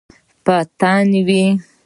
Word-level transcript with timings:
په 0.45 0.51
تن 0.79 1.03
وی 1.27 1.43